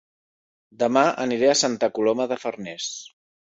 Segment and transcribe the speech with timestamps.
[0.83, 2.91] Dema aniré a Santa Coloma de Farners